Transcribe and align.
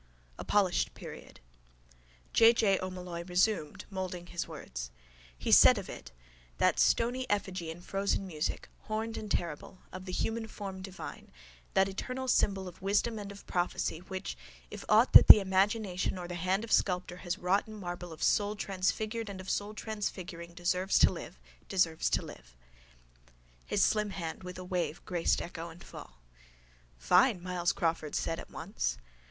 A 0.39 0.43
POLISHED 0.43 0.95
PERIOD 0.95 1.39
J. 2.33 2.53
J. 2.53 2.79
O'Molloy 2.79 3.23
resumed, 3.23 3.85
moulding 3.91 4.25
his 4.25 4.47
words: 4.47 4.89
—He 5.37 5.51
said 5.51 5.77
of 5.77 5.89
it: 5.91 6.11
_that 6.57 6.79
stony 6.79 7.29
effigy 7.29 7.69
in 7.69 7.81
frozen 7.81 8.25
music, 8.25 8.67
horned 8.85 9.15
and 9.15 9.29
terrible, 9.29 9.77
of 9.91 10.05
the 10.05 10.11
human 10.11 10.47
form 10.47 10.81
divine, 10.81 11.31
that 11.75 11.87
eternal 11.87 12.27
symbol 12.27 12.67
of 12.67 12.81
wisdom 12.81 13.19
and 13.19 13.31
of 13.31 13.45
prophecy 13.45 13.99
which, 13.99 14.35
if 14.71 14.83
aught 14.89 15.13
that 15.13 15.27
the 15.27 15.39
imagination 15.39 16.17
or 16.17 16.27
the 16.27 16.33
hand 16.33 16.63
of 16.63 16.71
sculptor 16.71 17.17
has 17.17 17.37
wrought 17.37 17.67
in 17.67 17.75
marble 17.75 18.11
of 18.11 18.21
soultransfigured 18.23 19.29
and 19.29 19.39
of 19.39 19.49
soultransfiguring 19.51 20.55
deserves 20.55 20.97
to 20.97 21.11
live, 21.13 21.37
deserves 21.69 22.09
to 22.09 22.23
live._ 22.23 22.55
His 23.67 23.83
slim 23.83 24.09
hand 24.09 24.41
with 24.41 24.57
a 24.57 24.63
wave 24.63 25.05
graced 25.05 25.43
echo 25.43 25.69
and 25.69 25.83
fall. 25.83 26.23
—Fine! 26.97 27.43
Myles 27.43 27.71
Crawford 27.71 28.15
said 28.15 28.39
at 28.39 28.49
once. 28.49 28.97